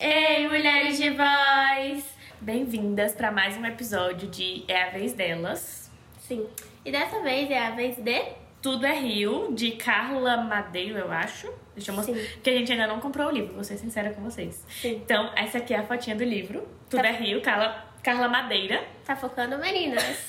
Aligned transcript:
Ei, 0.00 0.48
mulheres 0.48 0.96
de 0.96 1.10
voz! 1.10 2.04
Bem-vindas 2.40 3.12
para 3.12 3.30
mais 3.30 3.58
um 3.58 3.66
episódio 3.66 4.26
de 4.28 4.64
É 4.66 4.84
a 4.84 4.90
Vez 4.90 5.12
Delas. 5.12 5.90
Sim. 6.18 6.46
E 6.82 6.90
dessa 6.90 7.20
vez 7.20 7.50
é 7.50 7.58
a 7.58 7.70
vez 7.72 7.96
de. 7.96 8.22
Tudo 8.62 8.86
é 8.86 8.98
Rio, 8.98 9.52
de 9.54 9.72
Carla 9.72 10.38
Madeiro, 10.38 10.96
eu 10.96 11.12
acho. 11.12 11.52
Deixa 11.74 11.90
eu 11.90 11.94
mostrar. 11.94 12.14
Sim. 12.14 12.26
Porque 12.34 12.48
a 12.50 12.54
gente 12.56 12.72
ainda 12.72 12.86
não 12.86 13.00
comprou 13.00 13.28
o 13.28 13.30
livro, 13.30 13.52
vou 13.54 13.64
ser 13.64 13.76
sincera 13.76 14.14
com 14.14 14.22
vocês. 14.22 14.64
Sim. 14.80 15.02
Então, 15.04 15.30
essa 15.36 15.58
aqui 15.58 15.74
é 15.74 15.78
a 15.78 15.82
fotinha 15.82 16.16
do 16.16 16.24
livro. 16.24 16.66
Tudo 16.88 17.02
Tá. 17.02 17.08
é 17.08 17.12
Rio, 17.12 17.42
Carla, 17.42 17.84
Carla 18.04 18.28
Madeira. 18.28 18.84
Tá 19.06 19.16
focando 19.16 19.56
meninas. 19.56 20.28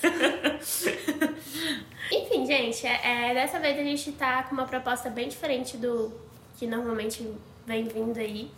Enfim, 2.10 2.46
gente, 2.46 2.86
é, 2.86 3.30
é, 3.30 3.34
dessa 3.34 3.58
vez 3.58 3.78
a 3.78 3.82
gente 3.82 4.12
tá 4.12 4.44
com 4.44 4.54
uma 4.54 4.64
proposta 4.64 5.10
bem 5.10 5.28
diferente 5.28 5.76
do 5.76 6.10
que 6.56 6.66
normalmente 6.66 7.30
vem 7.66 7.84
vindo 7.84 8.18
aí. 8.18 8.50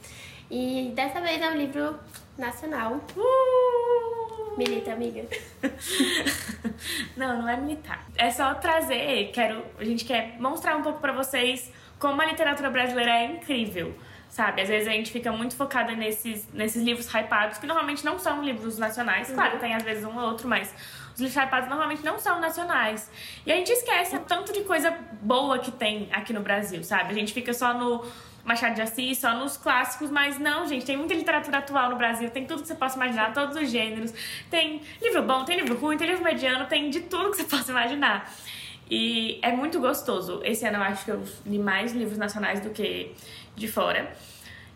E 0.49 0.93
dessa 0.95 1.21
vez 1.21 1.43
é 1.43 1.49
um 1.49 1.57
livro 1.57 1.99
nacional. 2.39 3.01
Uh! 3.17 4.57
Milita, 4.57 4.93
amiga. 4.93 5.25
Não, 7.17 7.43
não 7.43 7.48
é 7.48 7.57
militar. 7.57 8.07
É 8.17 8.31
só 8.31 8.55
trazer, 8.55 9.31
quero, 9.33 9.65
a 9.79 9.85
gente 9.85 10.05
quer 10.05 10.37
mostrar 10.39 10.77
um 10.77 10.83
pouco 10.83 11.01
pra 11.01 11.12
vocês 11.12 11.73
como 11.98 12.21
a 12.23 12.27
literatura 12.27 12.71
brasileira 12.71 13.11
é 13.11 13.25
incrível. 13.25 13.95
Sabe, 14.29 14.61
às 14.61 14.69
vezes 14.69 14.87
a 14.87 14.93
gente 14.93 15.11
fica 15.11 15.33
muito 15.33 15.57
focada 15.57 15.93
nesses, 15.95 16.47
nesses 16.53 16.83
livros 16.83 17.07
hypados, 17.13 17.59
que 17.59 17.67
normalmente 17.67 18.05
não 18.05 18.19
são 18.19 18.43
livros 18.43 18.79
nacionais. 18.79 19.31
Claro, 19.31 19.59
tem 19.59 19.75
às 19.75 19.83
vezes 19.83 20.05
um 20.05 20.17
ou 20.17 20.27
outro, 20.27 20.47
mas 20.47 20.73
os 21.15 21.21
livros 21.21 21.37
hypados 21.37 21.69
normalmente 21.69 22.05
não 22.05 22.19
são 22.19 22.39
nacionais. 22.39 23.11
E 23.47 23.51
a 23.51 23.57
gente 23.57 23.73
esquece 23.73 24.17
o 24.17 24.21
tanto 24.21 24.53
de 24.53 24.61
coisa 24.65 24.95
boa 25.23 25.59
que 25.59 25.73
tem 25.73 26.09
aqui 26.13 26.33
no 26.33 26.41
Brasil, 26.41 26.85
sabe? 26.85 27.11
A 27.11 27.15
gente 27.15 27.33
fica 27.33 27.55
só 27.55 27.73
no 27.73 28.05
Machado 28.45 28.75
de 28.75 28.83
Assis, 28.83 29.19
só 29.19 29.35
nos 29.35 29.57
clássicos, 29.57 30.11
mas 30.11 30.39
não, 30.39 30.67
gente, 30.67 30.87
tem 30.87 30.97
muita 30.97 31.15
literatura 31.15 31.59
atual 31.59 31.91
no 31.91 31.97
Brasil, 31.97 32.31
tem 32.31 32.47
tudo 32.47 32.63
que 32.63 32.69
você 32.69 32.75
possa 32.75 32.97
imaginar, 32.97 33.33
todos 33.35 33.57
os 33.57 33.70
gêneros. 33.70 34.13
Tem 34.51 34.81
livro 35.03 35.23
bom, 35.23 35.45
tem 35.45 35.57
livro 35.57 35.77
ruim, 35.77 35.97
tem 35.97 36.07
livro 36.07 36.25
mediano, 36.25 36.67
tem 36.67 36.89
de 36.89 37.01
tudo 37.01 37.31
que 37.31 37.39
você 37.39 37.45
possa 37.45 37.70
imaginar. 37.70 38.31
E 38.91 39.39
é 39.42 39.53
muito 39.53 39.81
gostoso. 39.81 40.41
Esse 40.44 40.67
ano 40.67 40.78
eu 40.78 40.83
acho 40.83 41.05
que 41.05 41.11
eu 41.11 41.22
li 41.47 41.58
mais 41.58 41.92
livros 41.92 42.19
nacionais 42.19 42.61
do 42.61 42.70
que 42.70 43.14
de 43.55 43.69
fora. 43.69 44.11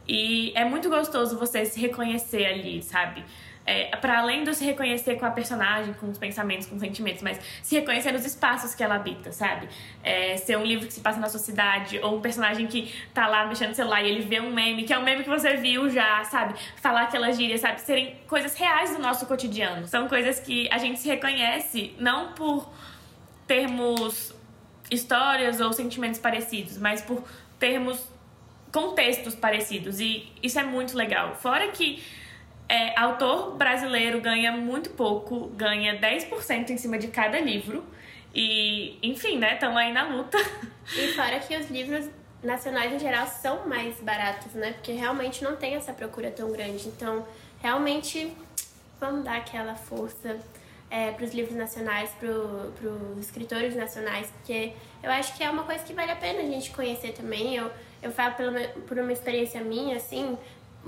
E 0.06 0.52
é 0.54 0.64
muito 0.64 0.88
gostoso 0.88 1.38
você 1.38 1.64
se 1.64 1.80
reconhecer 1.80 2.44
ali, 2.44 2.82
sabe? 2.82 3.24
É, 3.64 3.94
para 3.96 4.18
além 4.18 4.42
de 4.42 4.52
se 4.54 4.64
reconhecer 4.64 5.14
com 5.14 5.24
a 5.24 5.30
personagem, 5.30 5.94
com 5.94 6.10
os 6.10 6.18
pensamentos, 6.18 6.66
com 6.66 6.74
os 6.74 6.80
sentimentos, 6.80 7.22
mas 7.22 7.38
se 7.62 7.76
reconhecer 7.76 8.10
nos 8.10 8.24
espaços 8.24 8.74
que 8.74 8.82
ela 8.82 8.96
habita, 8.96 9.30
sabe? 9.30 9.68
É, 10.02 10.36
ser 10.36 10.58
um 10.58 10.64
livro 10.64 10.86
que 10.88 10.92
se 10.92 11.00
passa 11.00 11.20
na 11.20 11.28
sua 11.28 11.38
cidade, 11.38 12.00
ou 12.02 12.16
um 12.16 12.20
personagem 12.20 12.66
que 12.66 12.92
tá 13.14 13.28
lá 13.28 13.46
mexendo 13.46 13.68
no 13.68 13.74
celular 13.76 14.02
e 14.02 14.08
ele 14.08 14.22
vê 14.22 14.40
um 14.40 14.52
meme, 14.52 14.82
que 14.82 14.92
é 14.92 14.98
um 14.98 15.04
meme 15.04 15.22
que 15.22 15.30
você 15.30 15.56
viu 15.56 15.88
já, 15.88 16.24
sabe? 16.24 16.54
Falar 16.76 17.02
aquelas 17.02 17.36
gírias, 17.36 17.60
sabe? 17.60 17.80
Serem 17.80 18.16
coisas 18.26 18.54
reais 18.56 18.96
do 18.96 19.00
nosso 19.00 19.26
cotidiano. 19.26 19.86
São 19.86 20.08
coisas 20.08 20.40
que 20.40 20.68
a 20.72 20.78
gente 20.78 20.98
se 20.98 21.08
reconhece, 21.08 21.94
não 22.00 22.32
por 22.32 22.68
termos 23.52 24.34
histórias 24.90 25.60
ou 25.60 25.74
sentimentos 25.74 26.18
parecidos, 26.18 26.78
mas 26.78 27.02
por 27.02 27.22
termos 27.58 28.02
contextos 28.72 29.34
parecidos. 29.34 30.00
E 30.00 30.32
isso 30.42 30.58
é 30.58 30.62
muito 30.64 30.96
legal. 30.96 31.34
Fora 31.34 31.68
que 31.68 32.02
é, 32.66 32.98
autor 32.98 33.54
brasileiro 33.58 34.22
ganha 34.22 34.52
muito 34.52 34.88
pouco, 34.88 35.48
ganha 35.48 36.00
10% 36.00 36.70
em 36.70 36.78
cima 36.78 36.98
de 36.98 37.08
cada 37.08 37.38
livro. 37.38 37.84
E, 38.34 38.96
enfim, 39.02 39.36
né, 39.36 39.52
estão 39.52 39.76
aí 39.76 39.92
na 39.92 40.08
luta. 40.08 40.38
E 40.96 41.12
fora 41.12 41.38
que 41.38 41.56
os 41.56 41.70
livros 41.70 42.08
nacionais 42.42 42.92
em 42.92 42.98
geral 42.98 43.26
são 43.28 43.68
mais 43.68 44.00
baratos, 44.00 44.52
né? 44.54 44.72
Porque 44.72 44.90
realmente 44.90 45.44
não 45.44 45.54
tem 45.54 45.76
essa 45.76 45.92
procura 45.92 46.28
tão 46.28 46.50
grande. 46.50 46.88
Então, 46.88 47.24
realmente, 47.62 48.32
vamos 48.98 49.24
dar 49.24 49.36
aquela 49.36 49.76
força 49.76 50.40
é, 50.92 51.10
para 51.10 51.24
os 51.24 51.32
livros 51.32 51.56
nacionais, 51.56 52.10
para 52.20 52.28
os 52.28 53.18
escritores 53.18 53.74
nacionais, 53.74 54.26
porque 54.26 54.74
eu 55.02 55.10
acho 55.10 55.34
que 55.34 55.42
é 55.42 55.48
uma 55.48 55.62
coisa 55.62 55.82
que 55.82 55.94
vale 55.94 56.12
a 56.12 56.16
pena 56.16 56.40
a 56.40 56.44
gente 56.44 56.70
conhecer 56.70 57.14
também. 57.14 57.56
Eu, 57.56 57.70
eu 58.02 58.12
falo 58.12 58.34
por 58.86 58.98
uma 58.98 59.10
experiência 59.10 59.62
minha, 59.62 59.96
assim, 59.96 60.36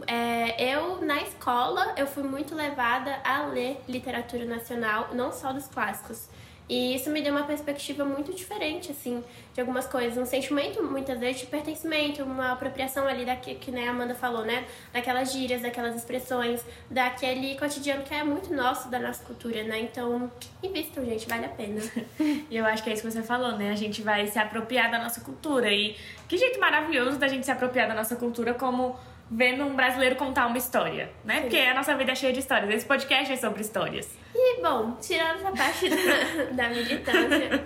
é, 0.06 0.74
eu, 0.74 1.00
na 1.00 1.22
escola, 1.22 1.94
eu 1.96 2.06
fui 2.06 2.22
muito 2.22 2.54
levada 2.54 3.18
a 3.24 3.46
ler 3.46 3.80
literatura 3.88 4.44
nacional, 4.44 5.08
não 5.14 5.32
só 5.32 5.54
dos 5.54 5.68
clássicos. 5.68 6.28
E 6.68 6.94
isso 6.94 7.10
me 7.10 7.20
deu 7.20 7.32
uma 7.32 7.44
perspectiva 7.44 8.04
muito 8.04 8.32
diferente, 8.32 8.90
assim, 8.90 9.22
de 9.52 9.60
algumas 9.60 9.86
coisas. 9.86 10.16
Um 10.16 10.24
sentimento, 10.24 10.82
muitas 10.82 11.18
vezes, 11.20 11.42
de 11.42 11.46
pertencimento, 11.46 12.22
uma 12.22 12.52
apropriação 12.52 13.06
ali 13.06 13.24
daquilo 13.24 13.58
que 13.58 13.70
né, 13.70 13.86
a 13.86 13.90
Amanda 13.90 14.14
falou, 14.14 14.44
né? 14.44 14.64
Daquelas 14.92 15.32
gírias, 15.32 15.60
daquelas 15.60 15.94
expressões, 15.94 16.64
daquele 16.90 17.54
cotidiano 17.58 18.02
que 18.02 18.14
é 18.14 18.24
muito 18.24 18.52
nosso, 18.54 18.88
da 18.88 18.98
nossa 18.98 19.22
cultura, 19.24 19.62
né? 19.62 19.80
Então, 19.80 20.30
invistam, 20.62 21.04
gente, 21.04 21.28
vale 21.28 21.44
a 21.44 21.50
pena. 21.50 21.80
E 22.50 22.56
eu 22.56 22.64
acho 22.64 22.82
que 22.82 22.90
é 22.90 22.92
isso 22.92 23.02
que 23.02 23.10
você 23.10 23.22
falou, 23.22 23.52
né? 23.56 23.70
A 23.70 23.74
gente 23.74 24.02
vai 24.02 24.26
se 24.26 24.38
apropriar 24.38 24.90
da 24.90 24.98
nossa 24.98 25.20
cultura. 25.20 25.70
E 25.72 25.96
que 26.28 26.36
jeito 26.36 26.58
maravilhoso 26.60 27.18
da 27.18 27.28
gente 27.28 27.44
se 27.44 27.50
apropriar 27.50 27.88
da 27.88 27.94
nossa 27.94 28.16
cultura 28.16 28.54
como 28.54 28.96
vendo 29.30 29.64
um 29.64 29.74
brasileiro 29.74 30.16
contar 30.16 30.46
uma 30.46 30.58
história, 30.58 31.10
né? 31.24 31.42
Porque 31.42 31.56
a 31.56 31.74
nossa 31.74 31.96
vida 31.96 32.12
é 32.12 32.14
cheia 32.14 32.32
de 32.32 32.40
histórias. 32.40 32.70
Esse 32.70 32.86
podcast 32.86 33.32
é 33.32 33.36
sobre 33.36 33.62
histórias. 33.62 34.08
E, 34.34 34.43
bom, 34.64 34.96
tirando 34.98 35.40
essa 35.40 35.52
parte 35.52 35.90
da, 35.90 36.44
da 36.64 36.68
militância 36.70 37.64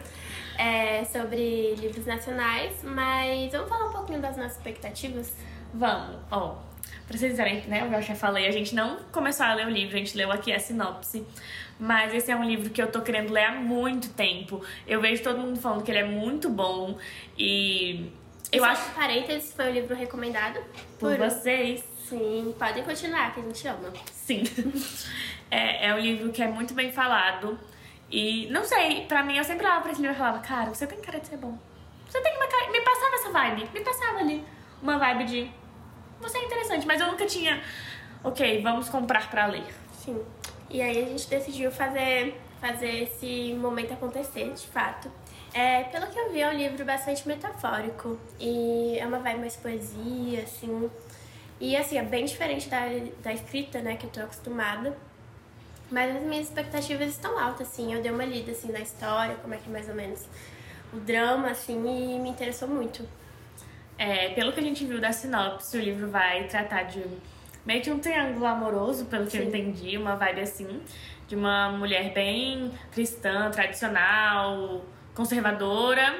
é, 0.58 1.04
sobre 1.04 1.76
livros 1.76 2.04
nacionais, 2.04 2.72
mas 2.82 3.52
vamos 3.52 3.68
falar 3.68 3.86
um 3.86 3.92
pouquinho 3.92 4.20
das 4.20 4.36
nossas 4.36 4.56
expectativas? 4.56 5.32
Vamos, 5.72 6.16
ó. 6.28 6.56
Pra 7.06 7.16
vocês 7.16 7.36
verem, 7.36 7.62
né? 7.68 7.88
Eu 7.90 8.02
já 8.02 8.16
falei, 8.16 8.48
a 8.48 8.50
gente 8.50 8.74
não 8.74 8.96
começou 9.12 9.46
a 9.46 9.54
ler 9.54 9.66
o 9.68 9.70
livro, 9.70 9.94
a 9.94 9.98
gente 9.98 10.16
leu 10.16 10.32
aqui 10.32 10.52
a 10.52 10.58
sinopse. 10.58 11.24
Mas 11.78 12.12
esse 12.12 12.32
é 12.32 12.36
um 12.36 12.44
livro 12.44 12.68
que 12.68 12.82
eu 12.82 12.90
tô 12.90 13.00
querendo 13.00 13.32
ler 13.32 13.44
há 13.44 13.52
muito 13.52 14.08
tempo. 14.10 14.62
Eu 14.84 15.00
vejo 15.00 15.22
todo 15.22 15.38
mundo 15.38 15.60
falando 15.60 15.84
que 15.84 15.92
ele 15.92 16.00
é 16.00 16.04
muito 16.04 16.50
bom. 16.50 16.98
E 17.38 18.10
eu 18.50 18.58
Só 18.58 18.70
acho 18.70 18.90
um 18.90 18.94
parênteses, 18.94 19.54
foi 19.54 19.70
o 19.70 19.72
livro 19.72 19.94
recomendado 19.94 20.58
por 20.98 21.16
vocês. 21.16 21.84
Sim, 22.08 22.54
podem 22.58 22.82
continuar, 22.82 23.34
que 23.34 23.40
a 23.40 23.42
gente 23.42 23.68
ama. 23.68 23.92
Sim. 24.12 24.42
é, 25.50 25.88
é 25.88 25.94
um 25.94 25.98
livro 25.98 26.32
que 26.32 26.42
é 26.42 26.48
muito 26.48 26.74
bem 26.74 26.90
falado. 26.90 27.58
E 28.10 28.46
não 28.50 28.64
sei, 28.64 29.04
pra 29.06 29.22
mim 29.22 29.36
eu 29.36 29.44
sempre 29.44 29.66
olhava 29.66 29.82
pra 29.82 29.92
esse 29.92 30.00
livro 30.00 30.16
e 30.16 30.18
falava, 30.18 30.38
cara, 30.38 30.74
você 30.74 30.86
tem 30.86 31.00
cara 31.00 31.20
de 31.20 31.26
ser 31.26 31.36
bom. 31.36 31.58
Você 32.08 32.20
tem 32.22 32.34
uma 32.36 32.46
cara. 32.46 32.70
Me 32.70 32.80
passava 32.80 33.14
essa 33.16 33.30
vibe. 33.30 33.68
Me 33.72 33.80
passava 33.80 34.18
ali. 34.20 34.44
Uma 34.82 34.98
vibe 34.98 35.24
de. 35.24 35.50
Você 36.20 36.38
é 36.38 36.44
interessante, 36.44 36.86
mas 36.86 37.00
eu 37.00 37.06
nunca 37.08 37.26
tinha. 37.26 37.62
Ok, 38.24 38.62
vamos 38.62 38.88
comprar 38.88 39.30
pra 39.30 39.46
ler. 39.46 39.66
Sim. 39.92 40.24
E 40.70 40.80
aí 40.80 41.02
a 41.02 41.06
gente 41.06 41.28
decidiu 41.28 41.70
fazer, 41.70 42.40
fazer 42.60 43.02
esse 43.04 43.54
momento 43.54 43.92
acontecer, 43.92 44.52
de 44.52 44.66
fato. 44.66 45.10
É, 45.52 45.84
pelo 45.84 46.06
que 46.08 46.18
eu 46.18 46.32
vi, 46.32 46.40
é 46.40 46.48
um 46.48 46.54
livro 46.54 46.84
bastante 46.84 47.26
metafórico. 47.28 48.18
E 48.40 48.98
é 48.98 49.06
uma 49.06 49.18
vibe 49.18 49.40
mais 49.40 49.56
poesia, 49.56 50.42
assim. 50.42 50.90
E 51.60 51.76
assim, 51.76 51.98
é 51.98 52.02
bem 52.02 52.24
diferente 52.24 52.68
da, 52.68 52.80
da 53.22 53.32
escrita, 53.32 53.80
né, 53.80 53.96
que 53.96 54.06
eu 54.06 54.10
tô 54.10 54.20
acostumada. 54.20 54.96
Mas 55.90 56.16
as 56.16 56.22
minhas 56.22 56.46
expectativas 56.48 57.08
estão 57.08 57.38
altas, 57.38 57.68
assim. 57.68 57.94
Eu 57.94 58.02
dei 58.02 58.10
uma 58.10 58.24
lida, 58.24 58.52
assim, 58.52 58.70
na 58.70 58.80
história, 58.80 59.34
como 59.36 59.54
é 59.54 59.56
que 59.56 59.68
é 59.68 59.72
mais 59.72 59.88
ou 59.88 59.94
menos 59.94 60.26
o 60.92 60.96
drama, 60.98 61.48
assim, 61.48 61.76
e 61.76 62.18
me 62.18 62.28
interessou 62.28 62.68
muito. 62.68 63.06
É, 63.96 64.30
pelo 64.30 64.52
que 64.52 64.60
a 64.60 64.62
gente 64.62 64.84
viu 64.84 65.00
da 65.00 65.12
sinopse, 65.12 65.76
o 65.76 65.80
livro 65.80 66.08
vai 66.08 66.44
tratar 66.44 66.84
de 66.84 67.02
meio 67.66 67.82
que 67.82 67.90
um 67.90 67.98
triângulo 67.98 68.46
amoroso, 68.46 69.06
pelo 69.06 69.26
que 69.26 69.36
eu 69.36 69.42
Sim. 69.42 69.48
entendi, 69.48 69.98
uma 69.98 70.14
vibe 70.14 70.40
assim, 70.40 70.80
de 71.26 71.34
uma 71.34 71.70
mulher 71.70 72.12
bem 72.12 72.70
cristã, 72.92 73.50
tradicional, 73.50 74.84
conservadora. 75.14 76.14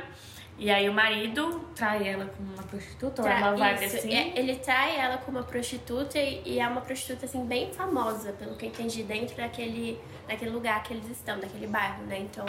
E 0.59 0.71
aí 0.73 0.89
o 0.89 0.93
marido 0.93 1.61
trai 1.75 2.09
ela 2.09 2.27
com 2.27 2.43
uma 2.43 2.63
prostituta, 2.65 3.23
ou 3.23 3.29
é 3.29 3.35
uma 3.37 3.55
vibe 3.55 3.85
Isso, 3.85 3.97
assim. 3.99 4.13
é, 4.13 4.33
ele 4.37 4.57
trai 4.57 4.97
ela 4.99 5.17
com 5.19 5.31
uma 5.31 5.45
prostituta 5.45 6.19
e, 6.19 6.43
e 6.45 6.59
é 6.59 6.67
uma 6.67 6.81
prostituta 6.81 7.27
assim 7.27 7.47
bem 7.47 7.73
famosa, 7.73 8.33
pelo 8.33 8.57
que 8.57 8.67
eu 8.67 8.71
entendi, 8.71 9.05
dentro 9.05 9.37
daquele, 9.37 10.01
daquele 10.27 10.51
lugar 10.51 10.83
que 10.83 10.93
eles 10.95 11.09
estão, 11.11 11.39
daquele 11.39 11.69
bairro, 11.69 12.03
né? 12.07 12.19
Então 12.19 12.45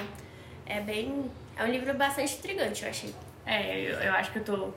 é 0.66 0.80
bem. 0.82 1.30
É 1.56 1.64
um 1.64 1.68
livro 1.68 1.94
bastante 1.94 2.34
intrigante, 2.36 2.84
eu 2.84 2.90
achei. 2.90 3.14
É, 3.46 3.80
eu, 3.80 4.00
eu 4.00 4.14
acho 4.14 4.32
que 4.32 4.40
eu 4.40 4.44
tô. 4.44 4.70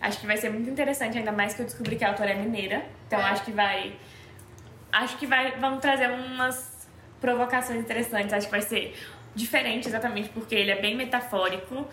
Acho 0.00 0.20
que 0.20 0.26
vai 0.28 0.36
ser 0.36 0.48
muito 0.50 0.70
interessante, 0.70 1.18
ainda 1.18 1.32
mais 1.32 1.54
que 1.54 1.62
eu 1.62 1.66
descobri 1.66 1.96
que 1.96 2.04
a 2.04 2.10
autora 2.10 2.30
é 2.30 2.34
mineira. 2.34 2.84
Então 3.08 3.18
É. 3.18 3.24
acho 3.24 3.44
que 3.44 3.50
vai. 3.50 3.96
Acho 4.92 5.16
que 5.18 5.26
vai. 5.26 5.50
Vamos 5.58 5.80
trazer 5.80 6.08
umas 6.10 6.88
provocações 7.20 7.80
interessantes. 7.80 8.32
Acho 8.32 8.46
que 8.46 8.52
vai 8.52 8.62
ser 8.62 8.96
diferente 9.34 9.88
exatamente 9.88 10.28
porque 10.28 10.54
ele 10.54 10.70
é 10.70 10.80
bem 10.80 10.94
metafórico. 10.96 11.88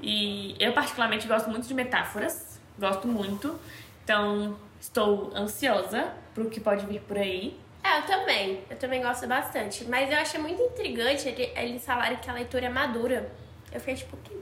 E 0.00 0.56
eu 0.60 0.72
particularmente 0.72 1.26
gosto 1.26 1.50
muito 1.50 1.66
de 1.66 1.74
metáforas. 1.74 2.60
Gosto 2.78 3.08
muito. 3.08 3.58
Então 4.04 4.56
estou 4.80 5.32
ansiosa 5.34 6.12
pro 6.34 6.48
que 6.48 6.60
pode 6.60 6.86
vir 6.86 7.00
por 7.00 7.16
aí. 7.18 7.58
É, 7.82 7.98
eu 7.98 8.02
também. 8.02 8.62
Eu 8.70 8.76
também 8.76 9.02
gosto 9.02 9.26
bastante. 9.26 9.84
Mas 9.86 10.10
eu 10.10 10.18
achei 10.18 10.40
muito 10.40 10.60
intrigante 10.62 11.28
ele- 11.28 11.52
eles 11.56 11.84
falarem 11.84 12.16
que 12.18 12.28
a 12.30 12.32
leitura 12.32 12.66
é 12.66 12.68
madura. 12.68 13.30
Eu 13.72 13.80
fiquei 13.80 13.94
tipo, 13.96 14.16
que... 14.18 14.32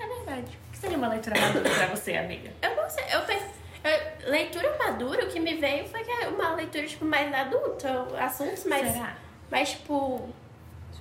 É 0.00 0.06
verdade. 0.06 0.58
O 0.68 0.72
que 0.72 0.78
seria 0.78 0.96
uma 0.96 1.08
leitura 1.08 1.38
madura 1.40 1.68
pra 1.70 1.86
você, 1.88 2.16
amiga? 2.16 2.50
Eu 2.62 2.74
não 2.76 2.88
sei, 2.90 3.04
eu 3.12 3.20
pensei. 3.22 3.48
eu- 3.84 4.30
leitura 4.30 4.76
madura, 4.78 5.24
o 5.24 5.28
que 5.28 5.38
me 5.40 5.56
veio 5.56 5.86
foi 5.88 6.02
que 6.04 6.10
é 6.10 6.28
uma 6.28 6.54
leitura, 6.54 6.86
tipo, 6.86 7.04
mais 7.04 7.32
adulta, 7.34 8.06
assuntos 8.18 8.64
mais, 8.64 8.92
Será? 8.92 9.16
mais 9.50 9.70
tipo, 9.70 10.28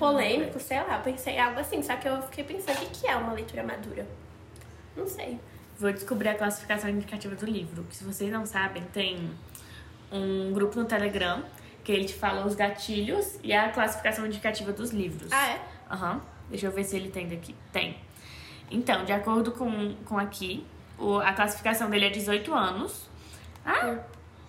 polêmicos, 0.02 0.62
sei 0.64 0.78
lá. 0.84 0.98
Pensei 1.00 1.38
algo 1.40 1.60
assim, 1.60 1.82
só 1.84 1.96
que 1.96 2.08
eu 2.08 2.22
fiquei 2.24 2.44
pensando, 2.44 2.82
o 2.84 2.90
que 2.90 3.08
é 3.08 3.16
uma 3.16 3.34
leitura 3.34 3.64
madura? 3.64 4.06
Não 4.96 5.08
sei. 5.08 5.40
Vou 5.80 5.92
descobrir 5.92 6.30
a 6.30 6.36
classificação 6.36 6.90
indicativa 6.90 7.36
do 7.36 7.46
livro. 7.46 7.84
Que 7.86 7.96
se 7.96 8.04
vocês 8.04 8.32
não 8.32 8.46
sabem, 8.46 8.84
tem 8.94 9.32
um 10.12 10.52
grupo 10.54 10.78
no 10.80 10.86
Telegram 10.86 11.44
que 11.84 11.92
ele 11.92 12.06
te 12.06 12.14
fala 12.14 12.46
os 12.46 12.54
gatilhos 12.54 13.40
e 13.44 13.54
a 13.54 13.70
classificação 13.70 14.26
indicativa 14.26 14.72
dos 14.72 14.92
livros. 14.92 15.32
Ah, 15.32 15.50
é? 15.50 15.62
Aham. 15.90 16.22
Deixa 16.50 16.68
eu 16.68 16.72
ver 16.72 16.84
se 16.84 16.96
ele 16.96 17.10
tem 17.10 17.28
daqui. 17.28 17.56
Tem. 17.72 17.98
Então, 18.70 19.04
de 19.06 19.12
acordo 19.14 19.52
com, 19.52 19.96
com 20.06 20.18
aqui, 20.20 20.66
o- 20.98 21.18
a 21.18 21.34
classificação 21.34 21.90
dele 21.90 22.06
é 22.06 22.10
18 22.10 22.54
anos. 22.54 23.10
Ah, 23.66 23.98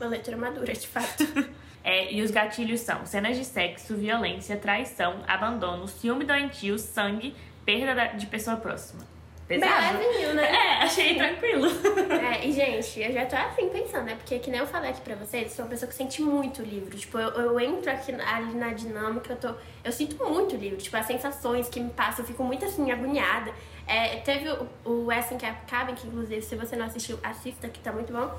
Uma 0.00 0.08
leitura 0.10 0.37
madura, 0.37 0.72
de 0.72 0.87
fato. 0.88 1.25
É, 1.84 2.12
e 2.12 2.23
os 2.23 2.31
gatilhos 2.31 2.81
são 2.81 3.05
cenas 3.05 3.37
de 3.37 3.44
sexo, 3.44 3.96
violência, 3.96 4.56
traição, 4.56 5.17
abandono, 5.26 5.88
ciúme 5.88 6.25
doentio, 6.25 6.79
sangue, 6.79 7.34
perda 7.64 7.94
da- 7.94 8.06
de 8.08 8.26
pessoa 8.26 8.56
próxima. 8.56 9.11
Pesado? 9.49 9.99
Levinho, 9.99 10.34
né? 10.34 10.44
É, 10.49 10.69
achei 10.84 11.17
tranquilo. 11.17 11.67
É, 12.11 12.46
e 12.46 12.52
gente, 12.52 13.00
eu 13.02 13.12
já 13.12 13.26
tô 13.26 13.34
assim 13.37 13.69
pensando, 13.69 14.05
né? 14.05 14.14
Porque 14.14 14.38
que 14.38 14.50
nem 14.50 14.61
eu 14.61 14.67
falei 14.67 14.90
aqui 14.90 15.00
pra 15.00 15.17
vocês, 15.17 15.43
eu 15.44 15.50
sou 15.50 15.64
uma 15.64 15.70
pessoa 15.70 15.88
que 15.88 15.94
sente 15.94 16.23
muito 16.23 16.62
o 16.62 16.64
livro. 16.64 16.96
Tipo, 16.96 17.19
eu, 17.19 17.29
eu 17.31 17.61
entro 17.61 17.90
aqui 17.90 18.12
ali 18.14 18.55
na 18.55 18.73
dinâmica, 18.73 19.32
eu 19.32 19.37
tô. 19.37 19.55
Eu 19.85 19.90
sinto 19.93 20.17
muito 20.25 20.55
o 20.55 20.58
livro. 20.58 20.78
Tipo, 20.78 20.96
as 20.96 21.06
sensações 21.06 21.69
que 21.69 21.81
me 21.81 21.90
passam, 21.90 22.20
eu 22.25 22.28
fico 22.28 22.43
muito 22.44 22.64
assim, 22.64 22.90
agoniada. 22.93 23.52
É, 23.87 24.17
teve 24.19 24.49
o, 24.49 24.69
o 24.88 25.12
Essen 25.12 25.37
que 25.37 25.46
Cabin, 25.69 25.96
que 25.96 26.06
inclusive, 26.06 26.40
se 26.40 26.55
você 26.55 26.76
não 26.76 26.87
assistiu, 26.87 27.19
assista, 27.23 27.69
que 27.69 27.81
tá 27.81 27.93
muito 27.93 28.12
bom. 28.12 28.31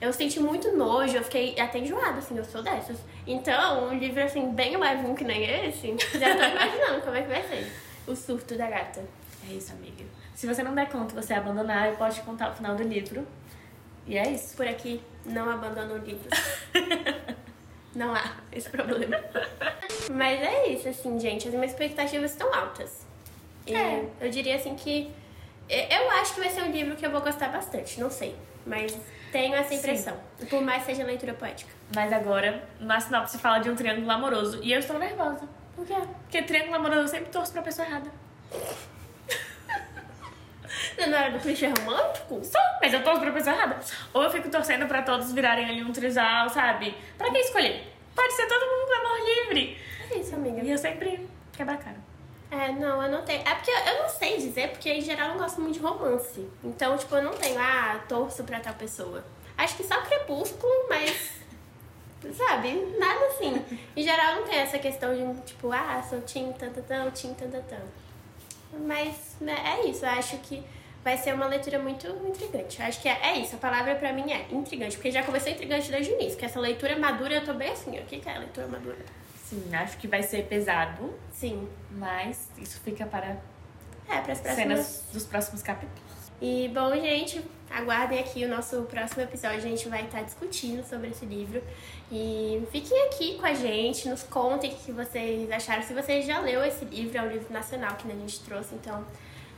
Eu 0.00 0.12
senti 0.12 0.40
muito 0.40 0.74
nojo, 0.76 1.16
eu 1.16 1.22
fiquei 1.24 1.58
até 1.60 1.78
enjoada, 1.78 2.18
assim, 2.18 2.36
eu 2.36 2.44
sou 2.44 2.62
dessas. 2.62 2.98
Então, 3.26 3.88
um 3.88 3.98
livro 3.98 4.22
assim, 4.22 4.50
bem 4.52 4.76
levinho 4.76 5.14
que 5.14 5.24
nem 5.24 5.44
esse, 5.66 5.94
já 6.18 6.34
tô 6.36 6.42
imaginando 6.42 7.02
como 7.02 7.16
é 7.16 7.22
que 7.22 7.28
vai 7.28 7.42
ser. 7.42 7.70
O 8.06 8.16
surto 8.16 8.56
da 8.56 8.66
gata. 8.68 9.04
É 9.48 9.52
isso, 9.52 9.72
amiga. 9.72 10.04
Se 10.34 10.46
você 10.46 10.62
não 10.62 10.74
der 10.74 10.88
conta, 10.88 11.14
você 11.20 11.34
abandonar, 11.34 11.88
eu 11.90 11.96
posso 11.96 12.20
te 12.20 12.24
contar 12.24 12.50
o 12.50 12.54
final 12.54 12.74
do 12.74 12.82
livro. 12.82 13.26
E 14.06 14.16
é 14.16 14.30
isso. 14.30 14.56
Por 14.56 14.66
aqui, 14.66 15.02
não 15.26 15.50
abandonam 15.50 15.98
livros. 15.98 16.32
não 17.94 18.14
há 18.14 18.36
esse 18.50 18.70
problema. 18.70 19.18
Mas 20.10 20.40
é 20.40 20.68
isso, 20.68 20.88
assim, 20.88 21.18
gente. 21.20 21.46
As 21.48 21.54
minhas 21.54 21.72
expectativas 21.72 22.30
estão 22.30 22.52
altas. 22.54 23.06
E 23.66 23.74
É. 23.74 24.08
eu 24.20 24.30
diria 24.30 24.56
assim 24.56 24.74
que. 24.74 25.10
E- 25.70 25.94
Eu 25.94 26.10
acho 26.12 26.34
que 26.34 26.40
vai 26.40 26.50
ser 26.50 26.62
um 26.62 26.70
livro 26.70 26.96
que 26.96 27.06
eu 27.06 27.10
vou 27.10 27.20
gostar 27.20 27.48
bastante, 27.48 28.00
não 28.00 28.10
sei. 28.10 28.36
Mas 28.66 28.96
tenho 29.32 29.54
essa 29.54 29.72
impressão. 29.74 30.16
Por 30.50 30.60
mais 30.62 30.80
que 30.84 30.90
seja 30.92 31.04
leitura 31.04 31.32
poética. 31.34 31.72
Mas 31.94 32.12
agora, 32.12 32.62
na 32.78 33.00
sinopse 33.00 33.38
fala 33.38 33.58
de 33.58 33.70
um 33.70 33.74
triângulo 33.76 34.10
amoroso. 34.10 34.60
E 34.62 34.72
eu 34.72 34.78
estou 34.80 34.98
nervosa. 34.98 35.48
Por 35.74 35.86
quê? 35.86 35.94
Porque 36.22 36.42
triângulo 36.42 36.76
amoroso 36.76 37.00
eu 37.02 37.08
sempre 37.08 37.30
torço 37.30 37.52
pra 37.52 37.62
pessoa 37.62 37.86
errada. 37.88 38.10
Na 41.08 41.18
hora 41.18 41.30
do 41.30 41.38
clichê 41.40 41.66
romântico? 41.66 42.44
Só, 42.44 42.58
mas 42.80 42.92
eu 42.92 43.02
torço 43.02 43.20
pra 43.20 43.32
pessoa 43.32 43.56
errada. 43.56 43.78
Ou 44.12 44.22
eu 44.22 44.30
fico 44.30 44.48
torcendo 44.50 44.86
pra 44.86 45.02
todos 45.02 45.32
virarem 45.32 45.64
ali 45.68 45.82
um 45.82 45.92
trisal, 45.92 46.48
sabe? 46.50 46.94
Pra 47.16 47.30
que 47.30 47.38
escolher? 47.38 47.90
Pode 48.14 48.32
ser 48.34 48.46
todo 48.46 48.60
mundo 48.66 48.92
amor 48.92 49.18
livre. 49.26 49.78
É 50.10 50.18
isso, 50.18 50.34
amiga. 50.34 50.60
E 50.62 50.70
eu 50.70 50.78
sempre 50.78 51.26
quebro 51.52 51.74
a 51.74 51.78
cara. 51.78 51.96
É, 52.50 52.72
não, 52.72 53.02
eu 53.02 53.10
não 53.10 53.22
tenho. 53.22 53.42
É 53.46 53.54
porque 53.54 53.70
eu 53.70 54.02
não 54.02 54.08
sei 54.08 54.36
dizer, 54.36 54.70
porque 54.70 54.90
em 54.90 55.00
geral 55.00 55.28
eu 55.28 55.34
não 55.34 55.42
gosto 55.42 55.60
muito 55.60 55.74
de 55.74 55.80
romance. 55.80 56.48
Então, 56.64 56.98
tipo, 56.98 57.14
eu 57.14 57.22
não 57.22 57.32
tenho, 57.32 57.58
ah, 57.58 58.00
torço 58.08 58.42
pra 58.42 58.58
tal 58.58 58.74
pessoa. 58.74 59.24
Acho 59.56 59.76
que 59.76 59.84
só 59.84 60.00
crepúsculo, 60.02 60.72
mas. 60.88 61.38
Sabe? 62.36 62.74
Nada 62.98 63.26
assim. 63.26 63.64
Em 63.96 64.02
geral 64.02 64.36
não 64.36 64.44
tem 64.44 64.58
essa 64.58 64.78
questão 64.78 65.14
de, 65.14 65.42
tipo, 65.42 65.72
ah, 65.72 66.04
sou 66.08 66.20
tim 66.22 66.52
tantatão, 66.52 67.10
tim 67.10 67.32
tantatão. 67.34 67.80
Mas 68.72 69.36
né, 69.40 69.56
é 69.64 69.86
isso, 69.86 70.04
eu 70.04 70.10
acho 70.10 70.36
que 70.38 70.62
vai 71.02 71.16
ser 71.16 71.34
uma 71.34 71.46
leitura 71.46 71.78
muito 71.78 72.06
intrigante. 72.26 72.80
Eu 72.80 72.86
acho 72.86 73.00
que 73.00 73.08
é, 73.08 73.18
é 73.22 73.38
isso, 73.38 73.56
a 73.56 73.58
palavra 73.58 73.94
pra 73.94 74.12
mim 74.12 74.30
é 74.30 74.46
intrigante, 74.50 74.96
porque 74.96 75.10
já 75.10 75.22
começou 75.22 75.50
intrigante 75.50 75.90
desde 75.90 76.12
o 76.12 76.14
início, 76.14 76.38
que 76.38 76.44
essa 76.44 76.60
leitura 76.60 76.98
madura 76.98 77.34
eu 77.34 77.44
tô 77.44 77.54
bem 77.54 77.70
assim. 77.70 77.98
O 77.98 78.04
que 78.04 78.20
que 78.20 78.28
é 78.28 78.38
leitura 78.38 78.66
madura? 78.68 78.98
Sim, 79.50 79.74
acho 79.74 79.98
que 79.98 80.06
vai 80.06 80.22
ser 80.22 80.46
pesado, 80.46 81.12
Sim. 81.32 81.68
mas 81.90 82.48
isso 82.56 82.80
fica 82.80 83.04
para 83.04 83.36
É, 84.08 84.20
pras 84.20 84.40
próximas. 84.40 84.56
cenas 84.56 85.04
dos 85.12 85.24
próximos 85.24 85.62
capítulos. 85.62 86.00
E 86.40 86.68
bom, 86.72 86.90
gente, 86.94 87.44
aguardem 87.70 88.18
aqui 88.18 88.44
o 88.44 88.48
nosso 88.48 88.82
próximo 88.84 89.22
episódio. 89.22 89.58
A 89.58 89.60
gente 89.60 89.88
vai 89.88 90.04
estar 90.04 90.22
discutindo 90.22 90.82
sobre 90.88 91.08
esse 91.10 91.26
livro. 91.26 91.62
E 92.10 92.62
fiquem 92.72 93.06
aqui 93.08 93.36
com 93.38 93.44
a 93.44 93.52
gente, 93.52 94.08
nos 94.08 94.22
contem 94.22 94.72
o 94.72 94.76
que 94.76 94.90
vocês 94.92 95.50
acharam. 95.50 95.82
Se 95.82 95.92
vocês 95.92 96.24
já 96.24 96.40
leu 96.40 96.64
esse 96.64 96.84
livro, 96.84 97.18
é 97.18 97.22
um 97.22 97.28
livro 97.28 97.52
nacional 97.52 97.94
que 97.96 98.10
a 98.10 98.14
gente 98.14 98.40
trouxe, 98.40 98.74
então 98.74 99.04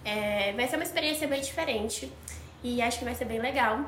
é, 0.04 0.52
vai 0.54 0.66
ser 0.66 0.76
uma 0.76 0.82
experiência 0.84 1.28
bem 1.28 1.40
diferente. 1.40 2.10
E 2.64 2.80
acho 2.82 2.98
que 2.98 3.04
vai 3.04 3.14
ser 3.14 3.26
bem 3.26 3.38
legal. 3.40 3.80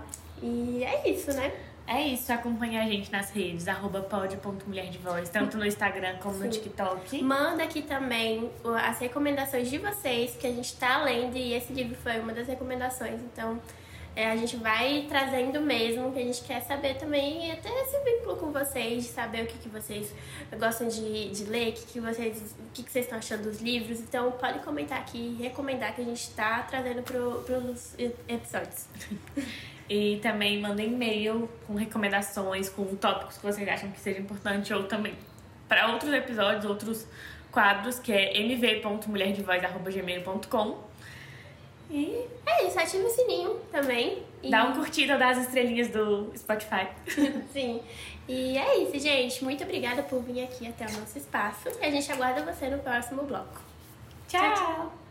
E 0.43 0.85
é 0.85 1.09
isso, 1.09 1.33
né? 1.33 1.53
É 1.87 2.01
isso, 2.01 2.33
acompanha 2.33 2.83
a 2.83 2.87
gente 2.87 3.13
nas 3.13 3.31
redes, 3.31 3.69
arroba 3.69 4.01
pod.mulherdevoz, 4.01 5.29
tanto 5.29 5.59
no 5.59 5.67
Instagram 5.67 6.17
como 6.17 6.37
no 6.39 6.45
Sim. 6.45 6.51
TikTok. 6.51 7.23
Manda 7.23 7.63
aqui 7.63 7.83
também 7.83 8.51
as 8.83 8.99
recomendações 8.99 9.69
de 9.69 9.77
vocês, 9.77 10.35
que 10.35 10.47
a 10.47 10.51
gente 10.51 10.75
tá 10.77 11.03
lendo, 11.03 11.37
e 11.37 11.53
esse 11.53 11.73
livro 11.75 11.95
foi 11.97 12.19
uma 12.19 12.33
das 12.33 12.49
recomendações. 12.49 13.21
Então, 13.21 13.61
é, 14.17 14.31
a 14.31 14.37
gente 14.37 14.57
vai 14.57 15.05
trazendo 15.09 15.61
mesmo, 15.61 16.11
que 16.11 16.21
a 16.21 16.23
gente 16.23 16.43
quer 16.43 16.63
saber 16.63 16.95
também, 16.95 17.49
e 17.49 17.51
até 17.51 17.69
esse 17.83 17.99
vínculo 18.03 18.37
com 18.37 18.51
vocês, 18.51 19.05
de 19.05 19.11
saber 19.11 19.45
o 19.45 19.47
que, 19.47 19.59
que 19.59 19.69
vocês 19.69 20.15
gostam 20.59 20.89
de, 20.89 21.29
de 21.31 21.45
ler, 21.45 21.71
o 21.71 21.73
que, 21.75 21.85
que, 21.85 22.01
vocês, 22.01 22.57
o 22.59 22.73
que, 22.73 22.83
que 22.83 22.91
vocês 22.91 23.05
estão 23.05 23.19
achando 23.19 23.43
dos 23.43 23.61
livros. 23.61 24.01
Então, 24.01 24.33
pode 24.33 24.61
comentar 24.61 24.99
aqui, 24.99 25.37
recomendar 25.39 25.95
que 25.95 26.01
a 26.01 26.05
gente 26.05 26.31
tá 26.31 26.63
trazendo 26.63 27.03
pro, 27.03 27.43
pros 27.43 27.93
e- 27.99 28.15
episódios. 28.27 28.87
E 29.89 30.19
também 30.23 30.61
manda 30.61 30.83
e-mail 30.83 31.49
com 31.67 31.75
recomendações, 31.75 32.69
com 32.69 32.95
tópicos 32.97 33.37
que 33.37 33.45
vocês 33.45 33.69
acham 33.69 33.91
que 33.91 34.01
seja 34.01 34.19
importante, 34.19 34.73
ou 34.73 34.85
também 34.85 35.15
para 35.69 35.93
outros 35.93 36.11
episódios, 36.13 36.65
outros 36.65 37.07
quadros, 37.53 37.99
que 37.99 38.13
é 38.13 38.41
mv.mulherdevoz.gmail.com. 38.41 40.79
E 41.91 42.25
é 42.47 42.67
isso, 42.67 42.79
ativa 42.79 43.07
o 43.07 43.11
sininho 43.11 43.61
também. 43.71 44.23
E... 44.43 44.51
Dá 44.51 44.65
uma 44.65 44.75
curtida 44.75 45.19
das 45.19 45.37
estrelinhas 45.39 45.89
do 45.89 46.33
Spotify. 46.37 46.89
Sim. 47.53 47.83
E 48.27 48.57
é 48.57 48.79
isso, 48.79 48.99
gente. 48.99 49.45
Muito 49.45 49.63
obrigada 49.65 50.03
por 50.03 50.23
vir 50.23 50.45
aqui 50.45 50.67
até 50.67 50.87
o 50.87 50.93
nosso 50.99 51.19
espaço. 51.19 51.69
E 51.81 51.85
a 51.85 51.91
gente 51.91 52.11
aguarda 52.11 52.43
você 52.43 52.69
no 52.69 52.79
próximo 52.79 53.25
bloco. 53.25 53.61
Tchau! 54.29 55.04